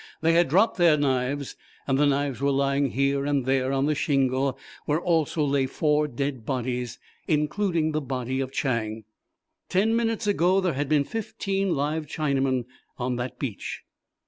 [0.21, 1.55] They had dropped their knives
[1.85, 6.07] and the knives were lying here and there on the shingle where also lay four
[6.07, 9.03] dead bodies including the body of Chang.
[9.69, 12.65] Ten minutes ago there had been fifteen live Chinamen
[12.97, 13.83] on that beach.